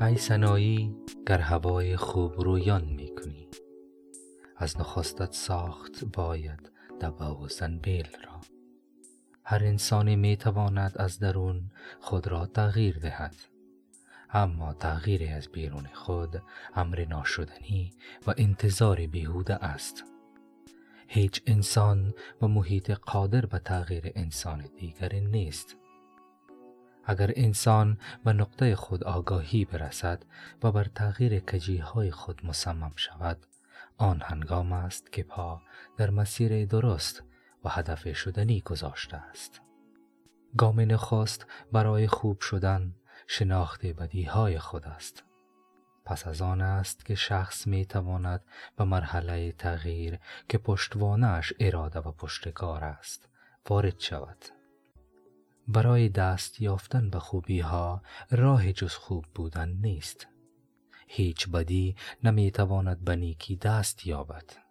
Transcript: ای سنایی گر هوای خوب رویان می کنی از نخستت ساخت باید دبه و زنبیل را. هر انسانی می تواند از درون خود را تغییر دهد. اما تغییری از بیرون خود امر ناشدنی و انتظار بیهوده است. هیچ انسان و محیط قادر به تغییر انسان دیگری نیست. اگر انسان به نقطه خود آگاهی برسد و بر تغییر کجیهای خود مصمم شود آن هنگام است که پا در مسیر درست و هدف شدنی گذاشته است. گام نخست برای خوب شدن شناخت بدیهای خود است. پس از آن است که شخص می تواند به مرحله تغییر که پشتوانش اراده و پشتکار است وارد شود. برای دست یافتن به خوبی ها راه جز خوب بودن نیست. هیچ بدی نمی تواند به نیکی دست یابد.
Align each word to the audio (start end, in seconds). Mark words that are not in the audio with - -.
ای 0.00 0.16
سنایی 0.16 0.96
گر 1.26 1.38
هوای 1.38 1.96
خوب 1.96 2.40
رویان 2.40 2.84
می 2.84 3.14
کنی 3.14 3.48
از 4.56 4.80
نخستت 4.80 5.32
ساخت 5.32 6.04
باید 6.04 6.72
دبه 7.00 7.24
و 7.24 7.48
زنبیل 7.48 8.08
را. 8.24 8.40
هر 9.44 9.64
انسانی 9.64 10.16
می 10.16 10.36
تواند 10.36 10.92
از 10.96 11.18
درون 11.18 11.70
خود 12.00 12.26
را 12.26 12.46
تغییر 12.46 12.98
دهد. 12.98 13.34
اما 14.30 14.74
تغییری 14.74 15.28
از 15.28 15.48
بیرون 15.48 15.86
خود 15.92 16.42
امر 16.74 17.04
ناشدنی 17.08 17.92
و 18.26 18.34
انتظار 18.36 19.06
بیهوده 19.06 19.54
است. 19.54 20.04
هیچ 21.08 21.42
انسان 21.46 22.14
و 22.42 22.48
محیط 22.48 22.90
قادر 22.90 23.46
به 23.46 23.58
تغییر 23.58 24.12
انسان 24.14 24.64
دیگری 24.76 25.20
نیست. 25.20 25.76
اگر 27.10 27.32
انسان 27.36 27.98
به 28.24 28.32
نقطه 28.32 28.76
خود 28.76 29.04
آگاهی 29.04 29.64
برسد 29.64 30.24
و 30.62 30.72
بر 30.72 30.84
تغییر 30.84 31.40
کجیهای 31.40 32.10
خود 32.10 32.46
مصمم 32.46 32.92
شود 32.96 33.46
آن 33.98 34.20
هنگام 34.24 34.72
است 34.72 35.12
که 35.12 35.22
پا 35.22 35.62
در 35.96 36.10
مسیر 36.10 36.64
درست 36.66 37.22
و 37.64 37.68
هدف 37.68 38.16
شدنی 38.16 38.60
گذاشته 38.60 39.16
است. 39.16 39.60
گام 40.56 40.80
نخست 40.80 41.46
برای 41.72 42.06
خوب 42.06 42.40
شدن 42.40 42.94
شناخت 43.26 43.86
بدیهای 43.86 44.58
خود 44.58 44.84
است. 44.84 45.24
پس 46.04 46.26
از 46.26 46.42
آن 46.42 46.60
است 46.60 47.04
که 47.04 47.14
شخص 47.14 47.66
می 47.66 47.86
تواند 47.86 48.44
به 48.76 48.84
مرحله 48.84 49.52
تغییر 49.52 50.18
که 50.48 50.58
پشتوانش 50.58 51.52
اراده 51.60 51.98
و 51.98 52.12
پشتکار 52.12 52.84
است 52.84 53.28
وارد 53.68 54.00
شود. 54.00 54.59
برای 55.72 56.08
دست 56.08 56.60
یافتن 56.60 57.10
به 57.10 57.18
خوبی 57.18 57.60
ها 57.60 58.02
راه 58.30 58.72
جز 58.72 58.94
خوب 58.94 59.24
بودن 59.34 59.68
نیست. 59.68 60.26
هیچ 61.08 61.48
بدی 61.48 61.96
نمی 62.24 62.50
تواند 62.50 63.04
به 63.04 63.16
نیکی 63.16 63.56
دست 63.56 64.06
یابد. 64.06 64.69